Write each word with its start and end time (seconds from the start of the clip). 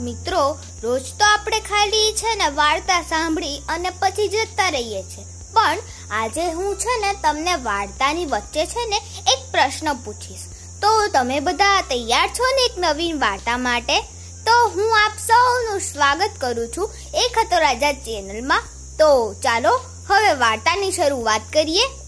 મિત્રો, 0.00 0.58
રોજ 0.82 1.02
તો 1.18 1.24
આપણે 1.24 1.60
ખાલી 1.60 2.12
છે 2.12 2.34
ને 2.34 2.48
વાર્તા 2.48 3.02
સાંભળી 3.02 3.62
અને 3.68 3.90
પછી 3.90 4.28
જતા 4.28 4.68
રહીએ 4.68 5.02
છીએ. 5.02 5.24
પણ 5.52 5.78
આજે 6.10 6.52
હું 6.52 6.76
છે 6.76 7.00
ને 7.00 7.14
તમને 7.22 7.54
વાર્તાની 7.54 8.26
વચ્ચે 8.26 8.66
છે 8.66 8.86
ને 8.86 8.96
એક 9.32 9.52
પ્રશ્ન 9.52 9.94
પૂછીશ. 9.94 10.40
તો 10.82 11.06
તમે 11.06 11.40
બધા 11.40 11.80
તૈયાર 11.80 12.28
છો 12.28 12.44
ને 12.56 12.64
એક 12.64 12.72
નવીન 12.78 13.20
વાર્તા 13.20 13.56
માટે? 13.58 14.00
તો 14.46 14.68
હું 14.68 15.04
આપ 15.04 15.12
સૌનું 15.18 15.80
સ્વાગત 15.80 16.30
કરું 16.40 16.68
છું 16.76 16.90
એક 17.14 17.38
હતો 17.38 17.58
રાજા 17.58 17.92
ચેનલમાં. 17.92 18.62
તો 18.98 19.34
ચાલો, 19.34 19.80
હવે 20.08 20.32
વાર્તાની 20.32 20.92
શરૂઆત 20.92 21.40
કરીએ. 21.52 22.01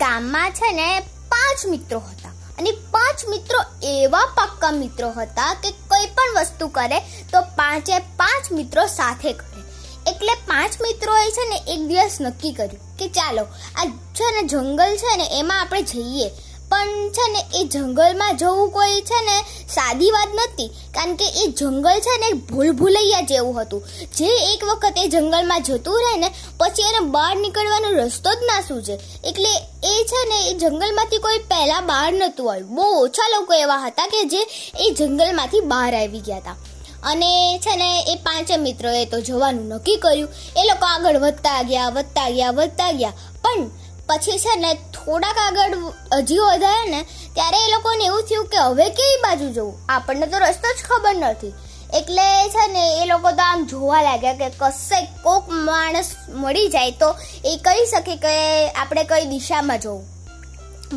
ગામમાં 0.00 0.52
છે 0.52 0.72
ને 0.72 0.88
પાંચ 1.32 1.60
મિત્રો 1.72 1.98
હતા. 2.08 2.32
અને 2.58 2.70
પાંચ 2.94 3.20
મિત્રો 3.32 3.60
એવા 3.90 4.24
પક્કા 4.36 4.72
મિત્રો 4.80 5.08
હતા 5.18 5.52
કે 5.62 5.70
કોઈ 5.90 6.08
પણ 6.16 6.36
વસ્તુ 6.38 6.68
કરે 6.68 6.98
તો 7.32 7.42
પાંચે 7.58 7.98
પાંચ 8.20 8.50
મિત્રો 8.58 8.86
સાથે 8.86 9.32
કરે. 9.32 9.62
એટલે 10.10 10.34
પાંચ 10.48 10.74
મિત્રોએ 10.80 11.28
છે 11.36 11.44
ને 11.52 11.58
એક 11.74 11.80
દિવસ 11.90 12.16
નક્કી 12.20 12.52
કર્યું 12.52 12.82
કે 12.98 13.06
ચાલો, 13.08 13.44
આ 13.80 13.86
છે 14.16 14.26
ને 14.34 14.42
જંગલ 14.52 14.92
છે 15.02 15.16
ને 15.16 15.26
એમાં 15.40 15.60
આપણે 15.60 15.82
જઈએ. 15.92 16.28
પણ 16.76 17.08
છે 17.10 17.32
ને, 17.32 17.44
એ 17.54 17.64
જંગલમાં 17.64 18.36
જવું 18.36 18.70
કોઈ 18.70 19.00
છે 19.00 19.24
ને, 19.24 19.42
સાદી 19.68 20.10
વાત 20.10 20.28
નથી. 20.34 20.68
કારણ 20.68 21.14
કે 21.14 21.24
એ 21.24 21.46
જંગલ 21.46 22.00
છે 22.00 22.18
ને 22.18 22.32
ભૂલ 22.32 22.70
ભૂલૈયા 22.70 23.20
જેવું 23.20 23.60
હતું. 23.60 23.88
જે 24.16 24.54
એક 24.54 24.64
વખત 24.64 24.94
એ 24.96 25.08
જંગલમાં 25.08 25.62
જતું 25.62 26.00
રહે 26.00 26.18
ને, 26.18 26.30
પછી 26.58 26.82
એને 26.82 27.00
બહાર 27.00 27.36
નીકળવાનો 27.36 27.88
રસ્તો 27.90 28.34
જ 28.34 28.36
ના 28.42 28.60
સૂજે. 28.60 28.92
એટલે 29.24 29.56
એ 29.84 30.04
છે 30.04 30.28
ને, 30.28 30.50
એ 30.50 30.54
જંગલમાંથી 30.54 31.18
કોઈ 31.18 31.38
પહેલાં 31.38 31.86
બહાર 31.86 32.12
નહોતું 32.12 32.52
આવ્યું. 32.52 32.74
બહુ 32.74 32.82
ઓછા 32.82 33.28
લોકો 33.28 33.54
એવા 33.54 33.76
હતા 33.76 34.06
કે 34.06 34.24
જે 34.24 34.42
એ 34.80 34.90
જંગલમાંથી 34.90 35.60
બહાર 35.60 35.94
આવી 35.94 36.20
ગયા 36.20 36.36
હતા. 36.36 36.56
અને 37.02 37.58
છે 37.58 37.76
ને, 37.76 38.00
એ 38.00 38.14
પાંચે 38.14 38.56
મિત્રોએ 38.56 39.04
તો 39.04 39.20
જવાનું 39.20 39.68
નક્કી 39.68 39.96
કર્યું. 39.96 40.28
એ 40.56 40.62
લોકો 40.62 40.86
આગળ 40.86 41.18
વધતા 41.18 41.62
ગયા 41.62 41.88
વધતા 41.88 42.30
ગયા 42.30 42.50
વધતા 42.50 42.92
ગયા. 42.92 43.12
પણ 43.42 43.70
પછી 44.06 44.38
છે 44.38 44.56
ને 44.56 44.74
થોડાક 44.74 45.38
આગળ 45.38 45.78
હજી 46.18 46.38
વધારે 46.38 46.90
ને, 46.90 47.02
ત્યારે 47.34 47.68
એ 47.68 47.70
લોકોને 47.70 48.04
એવું 48.04 48.22
થયું 48.22 48.46
કે 48.46 48.58
હવે 48.58 48.88
કઈ 48.88 49.16
બાજુ 49.22 49.52
જવું? 49.52 49.78
આપણને 49.88 50.26
તો 50.26 50.38
રસ્તો 50.38 50.68
જ 50.78 50.86
ખબર 50.88 51.14
નથી. 51.14 51.52
એટલે 51.94 52.48
છે 52.48 52.72
ને 52.72 53.02
એ 53.02 53.06
લોકો 53.06 53.30
તો 53.30 53.42
આમ 53.42 53.66
જોવા 53.66 54.02
લાગ્યા 54.02 54.32
કે 54.32 54.48
કશે 54.48 55.08
કોક 55.22 55.48
માણસ 55.48 56.10
મળી 56.28 56.68
જાય 56.68 56.90
તો 56.90 57.14
એ 57.44 57.56
કહી 57.56 57.86
શકે 57.86 58.16
કે 58.16 58.68
આપણે 58.68 59.04
કઈ 59.04 59.24
દિશામાં 59.24 59.80
જવું. 59.80 60.04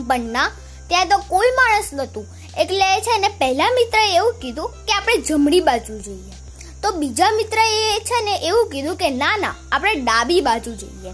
પણ 0.07 0.19
ના, 0.19 0.51
ત્યાં 0.87 1.07
તો 1.07 1.17
કોઈ 1.17 1.47
માણસ 1.55 1.93
નહોતું. 1.93 2.27
એટલે 2.57 3.01
છે 3.01 3.17
ને 3.17 3.27
પહેલા 3.27 3.69
મિત્રએ 3.69 4.15
એવું 4.15 4.33
કીધું 4.33 4.69
કે 4.69 4.93
આપણે 4.93 5.17
જમણી 5.17 5.59
બાજુ 5.59 5.99
જઈએ. 5.99 6.33
તો 6.81 6.91
બીજા 6.91 7.31
મિત્રએ 7.31 7.99
છે 7.99 8.23
ને 8.23 8.35
એવું 8.35 8.69
કીધું 8.69 8.95
કે 8.95 9.09
ના 9.09 9.37
ના, 9.37 9.55
આપણે 9.71 9.95
ડાબી 9.95 10.41
બાજુ 10.41 10.75
જઈએ. 10.75 11.13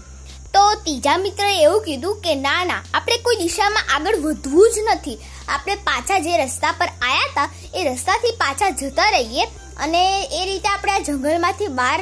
તો 0.56 0.74
ત્રીજા 0.74 1.16
મિત્રએ 1.16 1.62
એવું 1.62 1.82
કીધું 1.82 2.20
કે, 2.20 2.34
ના 2.34 2.64
ના, 2.64 2.82
આપણે 2.94 3.16
કોઈ 3.16 3.36
દિશામાં 3.36 3.94
આગળ 3.94 4.16
વધવું 4.16 4.70
જ 4.74 4.78
નથી. 4.90 5.18
આપણે 5.48 5.74
પાછા 5.74 6.18
જે 6.18 6.36
રસ્તા 6.36 6.72
પર 6.72 6.86
આવ્યા 6.86 7.26
હતા, 7.30 7.48
એ 7.74 7.84
રસ્તાથી 7.84 8.30
પાછા 8.30 8.70
જતા 8.70 9.10
રહીએ 9.10 9.44
અને 9.76 10.02
એ 10.22 10.44
રીતે 10.44 10.68
આપણે 10.68 10.92
આ 10.92 10.98
જંગલમાંથી 10.98 11.66
બહાર 11.66 12.00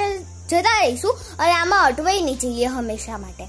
જતા 0.48 0.78
રહીશું 0.80 1.18
અને 1.38 1.52
આમાં 1.52 1.84
અટવાઈ 1.84 2.20
નહીં 2.20 2.38
જઈએ 2.38 2.66
હંમેશા 2.66 3.18
માટે. 3.18 3.48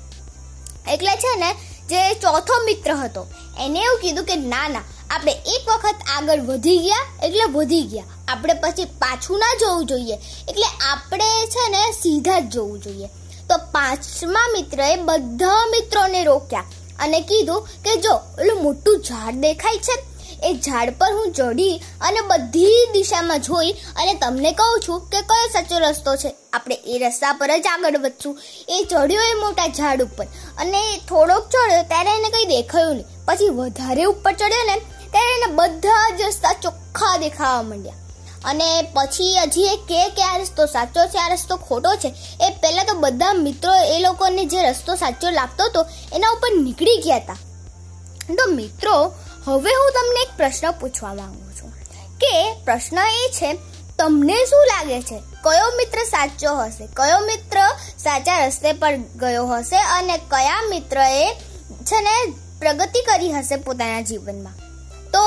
એટલે 0.91 1.15
છે 1.15 1.35
ને, 1.39 1.53
જે 1.89 2.13
ચોથો 2.13 2.53
મિત્ર 2.65 2.93
હતો, 2.93 3.27
એને 3.59 3.79
એવું 3.79 3.99
કીધું 4.01 4.25
કે, 4.25 4.35
ના 4.35 4.67
ના, 4.67 4.83
આપણે 5.09 5.31
એક 5.31 5.69
વખત 5.69 5.95
આગળ 6.17 6.39
વધી 6.39 6.77
ગયા, 6.77 7.05
એટલે 7.23 7.43
વધી 7.43 7.81
ગયા. 7.81 8.03
આપણે 8.27 8.53
પછી 8.53 8.85
પાછું 8.85 9.39
ના 9.39 9.53
જવું 9.61 9.85
જોઈએ. 9.85 10.17
એટલે 10.49 10.65
આપણે 10.91 11.29
છે 11.45 11.69
ને 11.69 11.91
સીધા 11.91 12.39
જ 12.39 12.49
જવું 12.49 12.81
જોઈએ. 12.81 13.09
તો 13.55 13.61
પાંચમા 13.75 14.47
મિત્રએ 14.55 14.89
બધા 15.09 15.61
મિત્રોને 15.75 16.21
રોક્યા 16.23 16.65
અને 16.99 17.19
કીધું 17.29 17.71
કે 17.85 17.95
જો 17.95 18.13
ઓલું 18.41 18.61
મોટું 18.63 19.01
ઝાડ 19.07 19.35
દેખાય 19.35 19.77
છે, 19.77 19.95
એ 20.43 20.51
ઝાડ 20.53 20.89
પર 20.99 21.11
હું 21.17 21.33
ચડી 21.33 21.75
અને 22.01 22.21
બધી 22.21 22.81
દિશામાં 22.93 23.39
જોઈ 23.39 23.71
અને 23.71 24.13
તમને 24.13 24.51
કહું 24.51 24.85
છું 24.87 25.03
કે 25.11 25.21
કયો 25.21 25.49
સાચો 25.53 25.81
રસ્તો 25.83 26.15
છે. 26.15 26.31
આપણે 26.53 26.75
એ 26.75 26.99
રસ્તા 27.03 27.33
પર 27.33 27.51
જ 27.57 27.67
આગળ 27.67 27.97
વધશું. 27.97 28.39
એ 28.69 28.77
ચડ્યો 28.83 29.27
એ 29.31 29.35
મોટા 29.43 29.67
ઝાડ 29.67 30.05
ઉપર 30.07 30.27
અને 30.57 30.81
થોડોક 31.09 31.45
ચડ્યો 31.49 31.83
ત્યારે 31.83 32.15
એને 32.19 32.29
કંઈ 32.29 32.45
દેખાયું 32.45 32.95
નહીં. 32.95 33.25
પછી 33.27 33.51
વધારે 33.59 34.03
ઉપર 34.13 34.33
ચડ્યો 34.33 34.65
ને 34.71 34.79
ત્યારે 35.11 35.33
એને 35.37 35.53
બધા 35.55 36.09
જ 36.17 36.21
રસ્તા 36.21 36.55
ચોખ્ખા 36.63 37.15
દેખાવા 37.17 37.61
માંડ્યા. 37.61 38.04
અને 38.45 38.81
પછી 38.81 39.37
હજી 39.39 39.63
એ 39.63 39.75
કે 39.75 40.09
કે 40.09 40.23
આ 40.23 40.37
રસ્તો 40.37 40.65
સાચો 40.65 41.05
છે, 41.05 41.17
આ 41.17 41.33
રસ્તો 41.33 41.57
ખોટો 41.57 41.95
છે, 41.95 42.13
એ 42.41 42.49
પહેલાં 42.49 42.85
તો 42.85 42.93
બધા 42.93 43.33
મિત્રો 43.33 43.75
એ 43.75 43.99
લોકોને 43.99 44.45
જે 44.45 44.69
રસ્તો 44.69 44.95
સાચો 44.95 45.29
લાગતો 45.29 45.63
હતો, 45.63 45.85
એના 46.13 46.29
ઉપર 46.29 46.61
નીકળી 46.61 46.97
ગયા 46.97 47.15
હતા. 47.15 47.37
તો 48.35 48.45
મિત્રો, 48.51 49.13
હવે 49.45 49.71
હું 49.71 49.91
તમને 49.91 50.21
એક 50.21 50.37
પ્રશ્ન 50.37 50.71
પૂછવા 50.71 51.13
માંગુ 51.13 51.51
છું 51.51 51.71
કે 52.17 52.53
પ્રશ્ન 52.53 52.97
એ 52.97 53.29
છે, 53.31 53.53
તમને 53.97 54.45
શું 54.45 54.65
લાગે 54.65 55.01
છે? 55.01 55.19
કયો 55.43 55.77
મિત્ર 55.77 55.97
સાચો 56.03 56.55
હશે? 56.55 56.87
કયો 56.93 57.19
મિત્ર 57.19 57.57
સાચા 57.97 58.45
રસ્તે 58.45 58.73
પર 58.73 58.95
ગયો 58.97 59.47
હશે? 59.47 59.77
અને 59.77 60.17
કયા 60.17 60.61
મિત્રએ 60.69 61.33
છે 61.83 62.01
ને 62.01 62.33
પ્રગતિ 62.59 63.01
કરી 63.01 63.31
હશે 63.31 63.55
પોતાના 63.55 64.01
જીવનમાં? 64.01 64.53
તો 65.11 65.21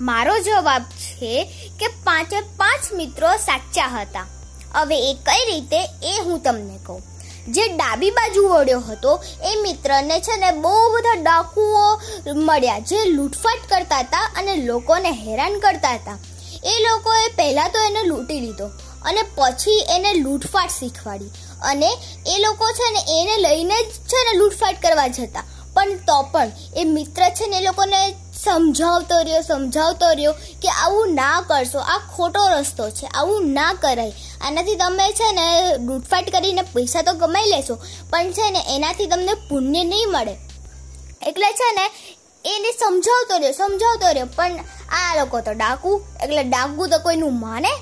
મારો 0.00 0.34
જવાબ 0.38 0.82
છે 0.82 1.44
કે 1.80 1.88
પાંચે 2.04 2.40
પાંચ 2.40 2.92
મિત્રો 2.92 3.36
સાચા 3.36 3.86
હતા. 3.86 4.26
હવે 4.74 4.98
એ 5.10 5.14
કઈ 5.14 5.44
રીતે 5.52 5.80
એ 6.02 6.20
હું 6.24 6.42
તમને 6.42 6.78
કહું. 6.86 7.02
જે 7.48 7.68
ડાબી 7.68 8.10
બાજુ 8.10 8.48
વળ્યો 8.48 8.80
હતો, 8.80 9.12
એ 9.44 9.52
મિત્રને 9.62 10.20
છે 10.20 10.36
ને 10.36 10.50
બહુ 10.50 10.72
બધા 10.94 11.14
ડાકુઓ 11.22 12.00
મળ્યા 12.34 12.78
જે 12.78 13.04
લૂંટફાટ 13.04 13.68
કરતા 13.68 13.98
હતા 13.98 14.30
અને 14.36 14.56
લોકોને 14.56 15.10
હેરાન 15.10 15.58
કરતા 15.58 15.94
હતા. 15.94 16.18
એ 16.64 16.74
લોકોએ 16.82 17.28
પહેલાં 17.36 17.70
તો 17.70 17.78
એને 17.78 18.02
લૂંટી 18.04 18.40
લીધો 18.40 18.66
અને 19.02 19.22
પછી 19.34 19.84
એને 19.88 20.14
લૂંટફાટ 20.14 20.70
શીખવાડી 20.70 21.30
અને 21.62 21.90
એ 22.26 22.38
લોકો 22.38 22.72
છે 22.72 22.90
ને 22.92 23.02
એને 23.20 23.36
લઈને 23.36 23.82
જ 23.82 23.90
છે 24.10 24.24
ને 24.24 24.38
લૂંટફાટ 24.38 24.82
કરવા 24.82 25.08
જતા. 25.08 25.44
પણ 25.74 25.96
તો 25.96 26.22
પણ 26.22 26.50
એ 26.76 26.84
મિત્ર 26.84 27.22
છે 27.28 27.46
ને 27.46 27.56
એ 27.56 27.60
લોકોને 27.60 28.14
સમજાવતો 28.44 29.16
રહ્યો 29.18 29.40
સમજાવતો 29.40 30.08
રહ્યો 30.12 30.32
કે 30.32 30.68
આવું 30.68 31.14
ના 31.14 31.40
કરશો. 31.40 31.78
આ 31.78 31.98
ખોટો 32.16 32.42
રસ્તો 32.48 32.90
છે. 32.90 33.06
આવું 33.06 33.48
ના 33.52 33.72
કરાય. 33.72 34.12
આનાથી 34.40 34.76
તમે 34.76 35.06
છે 35.12 35.32
ને 35.32 35.46
લૂંટફાટ 35.76 36.30
કરીને 36.30 36.62
પૈસા 36.62 37.02
તો 37.02 37.12
કમાઈ 37.12 37.44
લેશો, 37.44 37.74
પણ 38.10 38.32
છે 38.32 38.50
ને 38.50 38.60
એનાથી 38.76 39.06
તમને 39.06 39.34
પુણ્ય 39.48 39.84
નહીં 39.84 40.10
મળે. 40.10 40.36
એટલે 41.22 41.52
છે 41.52 41.72
ને 41.72 41.84
એને 42.44 42.70
સમજાવતો 42.72 43.36
રહ્યો 43.36 43.52
સમજાવતો 43.52 44.06
રહ્યો. 44.06 44.26
પણ 44.36 44.56
આ 44.92 45.16
લોકો 45.20 45.40
તો 45.40 45.52
ડાકુ, 45.52 46.00
એટલે 46.22 46.42
ડાકુ 46.44 46.86
તો 46.86 46.98
કોઈનું 46.98 47.40
માને? 47.40 47.72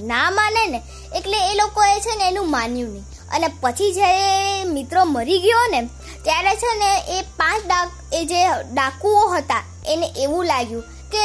ના 0.00 0.30
માને 0.30 0.66
ને? 0.66 0.82
એટલે 1.14 1.38
એ 1.52 1.54
લોકોએ 1.54 2.00
છે 2.00 2.16
ને 2.16 2.28
એનું 2.28 2.50
માન્યું 2.50 2.90
નહીં. 2.90 3.04
અને 3.34 3.48
પછી 3.60 3.92
જ્યારે 3.92 4.64
મિત્રો 4.64 5.04
મરી 5.04 5.38
ગયો 5.38 5.66
ને 5.70 5.80
ત્યારે 6.26 6.52
છે 6.62 6.70
ને 6.78 6.90
એ 7.16 7.18
પાંચ 7.38 7.66
ડાક, 7.66 7.90
એ 8.18 8.20
જે 8.30 8.40
ડાકુઓ 8.72 9.24
હતા, 9.34 9.62
એને 9.92 10.06
એવું 10.24 10.46
લાગ્યું 10.50 10.84
કે 11.12 11.24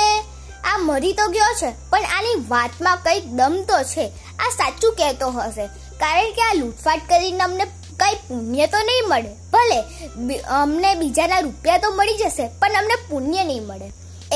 આ 0.71 0.77
મરી 0.87 1.13
તો 1.19 1.25
ગયો 1.35 1.53
છે, 1.61 1.69
પણ 1.91 2.11
આની 2.17 2.41
વાતમાં 2.49 2.99
કંઈક 3.05 3.29
દમ 3.39 3.55
તો 3.69 3.77
છે. 3.93 4.05
આ 4.39 4.51
સાચું 4.57 4.97
કહેતો 4.99 5.31
હશે, 5.37 5.65
કારણ 6.01 6.35
કે 6.37 6.43
આ 6.47 6.59
લૂંટફાટ 6.59 7.07
કરીને 7.09 7.43
અમને 7.47 7.65
કંઈ 8.01 8.19
પુણ્ય 8.27 8.67
તો 8.67 8.83
નહીં 8.89 9.09
મળે. 9.11 9.31
ભલે 9.53 10.37
અમને 10.59 10.89
બીજાના 11.01 11.41
રૂપિયા 11.47 11.83
તો 11.85 11.91
મળી 11.97 12.19
જશે, 12.21 12.45
પણ 12.61 12.79
અમને 12.81 12.95
પુણ્ય 13.09 13.43
નહીં 13.49 13.65
મળે. 13.69 13.87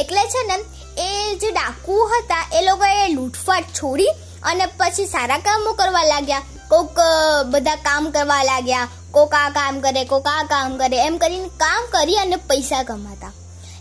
એટલે 0.02 0.22
છે 0.34 0.42
ને, 0.50 0.58
એ 0.98 1.08
જે 1.42 1.52
ડાકુ 1.52 2.00
હતા, 2.12 2.44
એ 2.58 2.66
લોકોએ 2.68 3.08
લૂંટફાટ 3.16 3.68
છોડી 3.74 4.14
અને 4.46 4.66
પછી 4.66 5.06
સારા 5.06 5.38
કામો 5.38 5.74
કરવા 5.74 6.04
લાગ્યા. 6.04 6.42
કોક 6.70 7.00
બધા 7.46 7.76
કામ 7.76 8.12
કરવા 8.12 8.44
લાગ્યા. 8.44 8.88
કોક 9.12 9.34
આ 9.34 9.50
કામ 9.50 9.80
કરે, 9.80 10.06
કોક 10.06 10.28
આ 10.28 10.44
કામ 10.44 10.78
કરે. 10.78 10.98
એમ 10.98 11.18
કરીને 11.18 11.48
કામ 11.48 11.86
કરી 11.92 12.16
અને 12.16 12.36
પૈસા 12.36 12.84
કમાતા. 12.84 13.32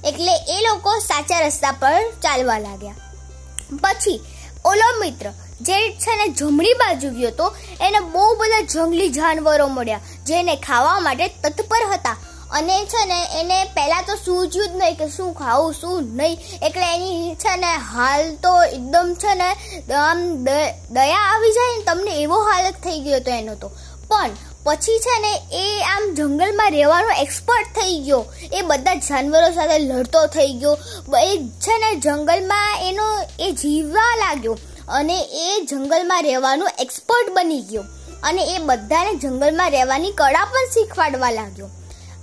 એટલે 0.04 0.58
એ 0.58 0.60
લોકો 0.62 0.98
સાચા 0.98 1.40
રસ્તા 1.40 1.72
પર 1.72 2.10
ચાલવા 2.22 2.58
લાગ્યા. 2.58 2.94
પછી, 3.82 4.20
ઓલો 4.64 5.00
મિત્ર 5.00 5.32
જે 5.60 5.90
છે 5.90 6.16
ને 6.16 6.28
જમણી 6.28 6.72
બાજુ 6.72 7.10
ગયો 7.10 7.30
તો, 7.30 7.56
એને 7.80 8.00
બહુ 8.00 8.34
બધા 8.34 8.60
જંગલી 8.60 9.08
જાનવરો 9.08 9.66
મળ્યા, 9.68 10.00
જેને 10.26 10.56
ખાવા 10.56 11.00
માટે 11.00 11.28
તત્પર 11.28 11.92
હતા. 11.92 12.16
અને 12.52 12.84
છે 12.84 13.04
ને 13.06 13.40
એને 13.40 13.64
પહેલાં 13.64 14.04
તો 14.06 14.14
સૂઝ્યું 14.16 14.68
જ 14.68 14.76
નહીં 14.76 14.96
કે 14.96 15.08
શું 15.08 15.34
ખાવું, 15.34 15.74
શું 15.74 16.16
નહીં. 16.16 16.38
એટલે 16.62 16.94
એની 16.94 17.34
છે 17.34 17.56
ને 17.56 17.66
હાલ 17.66 18.34
તો 18.34 18.62
એકદમ 18.62 19.14
છે 19.14 19.34
ને 19.34 19.50
આમ 19.94 20.44
દયા 20.90 21.16
આવી 21.16 21.52
જાય 21.52 21.76
ને 21.78 21.84
તમને 21.84 22.10
એવો 22.10 22.40
હાલત 22.40 22.74
થઈ 22.74 23.00
ગયો 23.00 23.16
હતો 23.16 23.30
એનો 23.30 23.54
તો. 23.54 23.70
પણ 24.08 24.30
પછી 24.64 24.98
છે 24.98 25.20
ને 25.20 25.32
એ 25.52 25.82
આમ 25.82 26.14
જંગલમાં 26.14 26.70
રહેવાનો 26.70 27.10
એક્સપર્ટ 27.10 27.66
થઈ 27.66 27.98
ગયો. 27.98 28.24
એ 28.52 28.62
બધા 28.62 28.94
જાનવરો 28.94 29.50
સાથે 29.54 29.78
લડતો 29.78 30.26
થઈ 30.26 30.52
ગયો. 30.52 30.78
એ 31.18 31.38
છે 31.38 31.78
ને 31.78 31.96
જંગલમાં 31.96 32.78
એનો, 32.80 33.04
એ 33.40 33.50
જીવવા 33.52 34.16
લાગ્યો. 34.16 34.58
અને 34.88 35.20
એ 35.20 35.66
જંગલમાં 35.66 36.22
રહેવાનું 36.22 36.68
એક્સપર્ટ 36.78 37.32
બની 37.32 37.60
ગયો. 37.60 37.82
અને 38.22 38.42
એ 38.42 38.58
બધાને 38.58 39.14
જંગલમાં 39.14 39.70
રહેવાની 39.70 40.10
કળા 40.10 40.44
પણ 40.44 40.70
શીખવાડવા 40.74 41.30
લાગ્યો. 41.30 41.68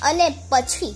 અને 0.02 0.30
પછી 0.50 0.96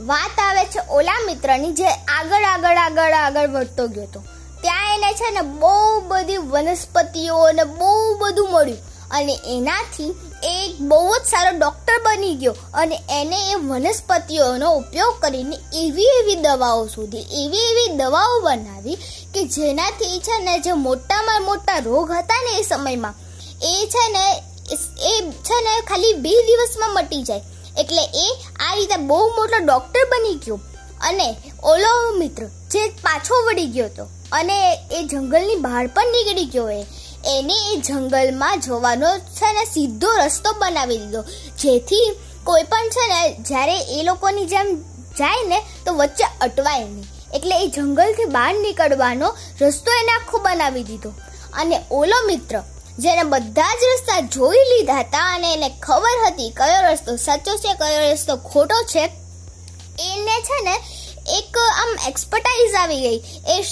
વાત 0.00 0.38
આવે 0.38 0.64
છે 0.64 0.80
ઓલા 0.90 1.20
મિત્રની 1.26 1.72
જે 1.72 1.88
આગળ 2.18 2.44
આગળ 2.44 2.76
આગળ 2.76 3.12
આગળ 3.14 3.48
વધતો 3.48 3.88
ગયો 3.88 4.02
હતો. 4.02 4.20
ત્યાં 4.62 4.94
એને 4.94 5.12
છે 5.12 5.30
ને 5.30 5.40
બહુ 5.40 6.00
બધી 6.00 6.36
વનસ્પતિઓ 6.36 7.36
અને 7.36 7.64
બહુ 7.64 8.18
બધું 8.18 8.50
મળ્યું. 8.50 8.92
અને 9.10 9.34
એનાથી 9.46 10.10
એક 10.42 10.80
બહુ 10.80 11.14
જ 11.18 11.24
સારો 11.26 11.58
ડૉક્ટર 11.58 11.98
બની 12.02 12.34
ગયો 12.34 12.54
અને 12.74 12.96
એને 13.10 13.38
એ 13.50 13.54
વનસ્પતિઓનો 13.54 14.70
ઉપયોગ 14.72 15.20
કરીને 15.20 15.56
એવી 15.74 16.10
એવી 16.20 16.34
દવાઓ 16.34 16.86
શોધી, 16.86 17.18
એવી 17.18 17.64
એવી 17.70 17.96
દવાઓ 17.96 18.40
બનાવી 18.40 18.98
કે 19.34 19.44
જેનાથી 19.44 20.20
છે 20.20 20.38
ને 20.44 20.58
જે 20.58 20.72
મોટામાં 20.72 21.42
મોટા 21.42 21.78
રોગ 21.78 22.10
હતા 22.10 22.42
ને 22.42 22.58
એ 22.58 22.62
સમયમાં, 22.62 23.14
એ 23.62 23.72
છે 23.86 24.04
ને, 24.12 24.24
એ 25.10 25.14
છે 25.46 25.56
ને 25.60 25.80
ખાલી 25.80 26.12
બે 26.14 26.30
દિવસમાં 26.42 26.94
મટી 26.94 27.22
જાય. 27.22 27.42
એટલે 27.78 28.02
એ 28.02 28.26
આ 28.68 28.74
રીતે 28.74 28.96
બહુ 28.96 29.28
મોટો 29.28 29.58
ડૉક્ટર 29.64 30.04
બની 30.04 30.34
ગયો. 30.34 30.60
અને 31.00 31.36
ઓલો 31.64 32.18
મિત્ર 32.18 32.44
જે 32.70 32.88
પાછો 32.88 33.34
વળી 33.46 33.66
ગયો 33.66 33.86
હતો 33.86 34.04
અને 34.32 34.74
એ 34.92 35.02
જંગલની 35.02 35.56
બહાર 35.56 35.86
પણ 35.86 36.12
નીકળી 36.12 36.44
ગયો 36.44 36.68
એ, 36.70 36.86
એને 37.26 37.54
એ 37.72 37.76
જંગલમાં 37.76 38.60
જવાનો 38.60 39.18
છે 39.18 39.52
ને 39.52 39.64
સીધો 39.64 40.08
રસ્તો 40.26 40.52
બનાવી 40.52 40.98
દીધો. 40.98 41.22
જેથી 41.58 42.16
કોઈ 42.44 42.62
પણ 42.62 42.88
છે 42.88 43.08
ને 43.08 43.36
જ્યારે 43.40 43.76
એ 43.78 44.02
લોકોની 44.02 44.44
જેમ 44.44 44.76
જાય 45.18 45.48
ને 45.48 45.58
તો 45.86 45.94
વચ્ચે 45.94 46.24
અટવાય 46.40 46.84
નહીં. 46.84 47.06
એટલે 47.34 47.64
એ 47.64 47.66
જંગલથી 47.66 48.24
બહાર 48.24 48.54
નીકળવાનો 48.54 49.36
રસ્તો 49.60 49.92
એને 49.92 50.12
આખો 50.12 50.38
બનાવી 50.38 50.82
દીધો. 50.82 51.12
અને 51.52 51.80
ઓલો 51.90 52.26
મિત્ર 52.26 52.62
જેને 52.98 53.22
બધા 53.22 53.74
જ 53.74 53.78
રસ્તા 53.94 54.20
જોઈ 54.20 54.56
લીધા 54.56 55.00
હતા 55.00 55.34
અને 55.34 55.52
એને 55.52 55.68
ખબર 55.68 56.26
હતી 56.26 56.50
કયો 56.50 56.92
રસ્તો 56.92 57.16
સાચો 57.16 57.56
છે, 57.56 57.74
કયો 57.74 58.12
રસ્તો 58.12 58.36
ખોટો 58.36 58.82
છે. 58.82 59.04
એને 59.98 60.40
છે 60.40 60.60
ને 60.62 60.74
એક 61.38 61.58
આમ 61.58 62.08
એક્સપર્ટાઇઝ 62.08 62.74
આવી 62.74 63.00
ગઈ. 63.00 63.22
એ 63.46 63.62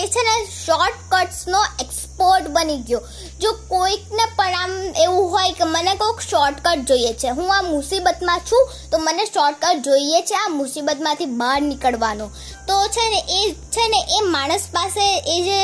એ 0.00 0.02
છે 0.12 0.22
ને 0.26 0.34
શોર્ટકટ્સનો 0.50 1.60
એક્સપર્ટ 1.84 2.46
બની 2.54 2.78
ગયો. 2.88 3.00
જો 3.42 3.50
કોઈકને 3.70 4.24
પણ 4.38 4.56
આમ 4.60 4.72
એવું 5.04 5.26
હોય 5.34 5.52
કે 5.58 5.68
મને 5.72 5.94
કોઈક 6.02 6.20
શોર્ટકટ 6.28 6.86
જોઈએ 6.90 7.12
છે, 7.22 7.34
હું 7.38 7.52
આ 7.56 7.62
મુસીબતમાં 7.66 8.40
છું, 8.50 8.72
તો 8.90 8.98
મને 8.98 9.26
શોર્ટકટ 9.26 9.84
જોઈએ 9.88 10.22
છે 10.30 10.38
આ 10.40 10.48
મુસીબતમાંથી 10.56 11.30
બહાર 11.42 11.58
નીકળવાનો. 11.68 12.30
તો 12.68 12.78
છે 12.96 13.06
ને 13.14 13.20
એ 13.38 13.42
છે 13.76 13.86
ને 13.94 14.00
એ 14.16 14.22
માણસ 14.34 14.66
પાસે 14.76 15.04
એ 15.34 15.38
જે 15.48 15.60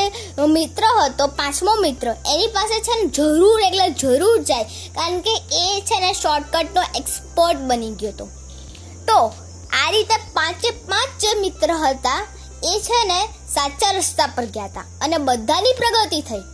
મિત્ર 0.57 0.89
હતો, 0.91 1.29
પાંચમો 1.41 1.77
મિત્ર, 1.87 2.15
એની 2.33 2.53
પાસે 2.57 2.77
છે 2.89 3.01
ને 3.01 3.11
જરૂર 3.19 3.59
એટલે 3.69 3.91
જરૂર 4.03 4.39
જાય, 4.43 4.67
કારણ 4.97 5.21
કે 5.21 5.35
એ 5.63 5.83
છે 5.91 6.01
ને 6.01 6.13
શોર્ટકટનો 6.23 6.83
એક્સપર્ટ 7.01 7.67
બની 7.71 7.95
ગયો 8.01 8.13
હતો. 8.13 8.29
તો 9.09 9.19
આ 9.81 9.91
રીતે 9.91 10.17
પાંચે 10.37 10.71
પાંચ 10.93 11.19
જે 11.25 11.35
મિત્ર 11.43 11.71
હતા, 11.83 12.21
એ 12.73 12.81
છે 12.87 13.01
ને 13.13 13.21
સાચા 13.55 13.93
રસ્તા 13.99 14.27
પર 14.37 14.47
ગયા 14.55 14.71
હતા 14.71 14.87
અને 15.01 15.19
બધાની 15.19 15.75
પ્રગતિ 15.81 16.21
થઈ. 16.21 16.45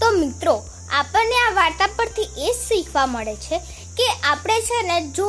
તો 0.00 0.10
મિત્રો, 0.18 0.54
આપણને 1.00 1.36
આ 1.40 1.50
વાર્તા 1.54 1.88
પરથી 1.96 2.30
એ 2.46 2.54
શીખવા 2.58 3.06
મળે 3.06 3.34
છે 3.44 3.58
કે 3.98 4.06
આપણે 4.30 4.56
છે 4.68 4.78
ને 4.82 4.96
જો 5.18 5.28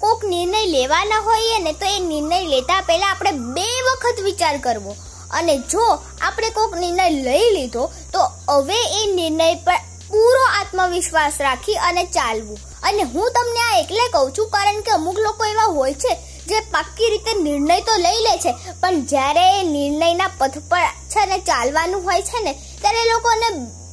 કોઈક 0.00 0.24
નિર્ણય 0.24 0.62
લેવાના 0.66 1.20
હોઈએ 1.28 1.58
ને 1.58 1.72
તો 1.72 1.86
એ 1.96 2.00
નિર્ણય 2.00 2.40
લેતા 2.54 2.80
પહેલા 2.88 3.10
આપણે 3.10 3.32
બે 3.56 3.68
વખત 3.86 4.24
વિચાર 4.28 4.56
કરવો. 4.58 4.96
અને 5.30 5.54
જો 5.58 5.84
આપણે 5.92 6.50
કોઈક 6.50 6.74
નિર્ણય 6.74 7.10
લઈ 7.26 7.50
લીધો, 7.56 7.84
તો 8.12 8.22
હવે 8.48 8.80
એ 9.00 9.06
નિર્ણય 9.14 9.54
પર 9.54 9.78
પૂરો 10.10 10.44
આત્મવિશ્વાસ 10.58 11.40
રાખી 11.40 11.78
અને 11.88 12.04
ચાલવું. 12.04 12.60
અને 12.90 13.02
હું 13.02 13.32
તમને 13.34 13.60
આ 13.60 13.80
એટલે 13.80 14.04
કહું 14.12 14.32
છું 14.38 14.50
કારણ 14.50 14.80
કે 14.80 14.90
અમુક 14.90 15.18
લોકો 15.18 15.44
એવા 15.44 15.72
હોય 15.78 15.94
છે 15.94 16.14
જે 16.46 16.60
પાક્કી 16.70 17.10
રીતે 17.10 17.32
નિર્ણય 17.42 17.80
તો 17.80 17.96
લઈ 17.96 18.22
લે 18.26 18.38
છે, 18.38 18.52
પણ 18.80 19.04
જ્યારે 19.06 19.44
એ 19.58 19.62
નિર્ણયના 19.64 20.30
પથ 20.38 20.56
પર 20.70 20.86
છે 21.12 21.26
ને 21.26 21.38
ચાલવાનું 21.38 22.04
હોય 22.04 22.22
છે 22.22 22.40
ને, 22.42 22.52
ત્યારે 22.80 23.04
લોકોને 23.10 23.48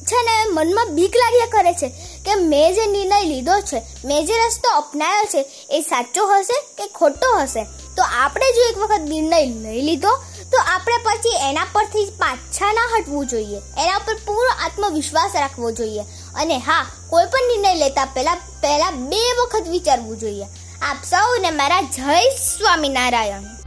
છે 0.08 0.22
ને 0.26 0.34
મનમાં 0.50 0.94
બીક 0.94 1.16
લાગ્યા 1.16 1.46
કરે 1.46 1.72
છે 1.72 1.88
કે 2.24 2.34
મેં 2.34 2.74
જે 2.74 2.86
નિર્ણય 2.86 3.20
લીધો 3.22 3.60
છે, 3.60 3.82
મેં 4.04 4.26
જે 4.26 4.40
રસ્તો 4.46 4.68
અપનાવ્યો 4.76 5.24
છે, 5.24 5.42
એ 5.70 5.80
સાચો 5.80 6.26
હશે 6.26 6.58
કે 6.78 6.88
ખોટો 6.94 7.30
હશે? 7.38 7.62
તો 7.96 8.02
આપણે 8.02 8.50
જો 8.56 8.66
એક 8.70 8.78
વખત 8.78 9.00
નિર્ણય 9.00 9.40
લઈ 9.44 9.82
લીધો, 9.82 10.12
તો 10.52 10.58
આપણે 10.66 10.98
પછી 11.04 11.38
એના 11.48 11.70
પરથી 11.72 12.06
પાછા 12.18 12.72
ના 12.72 12.90
હટવું 12.96 13.26
જોઈએ. 13.26 13.62
એના 13.78 13.98
પર 13.98 14.18
પૂરો 14.26 14.52
આત્મવિશ્વાસ 14.64 15.36
રાખવો 15.36 15.72
જોઈએ. 15.72 16.04
અને 16.34 16.58
હા, 16.58 16.86
કોઈ 17.10 17.26
પણ 17.26 17.48
નિર્ણય 17.48 17.74
લેતા 17.74 18.08
પહેલા 18.14 18.38
પહેલા 18.68 18.90
બે 18.90 19.22
વખત 19.42 19.68
વિચારવું 19.68 20.18
જોઈએ. 20.18 20.44
આપ 20.82 21.04
સૌને 21.04 21.50
મારા 21.50 21.80
જય 21.80 22.28
સ્વામિનારાયણ. 22.28 23.57